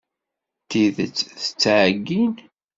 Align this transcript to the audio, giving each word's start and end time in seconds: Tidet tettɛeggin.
Tidet 0.69 1.17
tettɛeggin. 1.41 2.33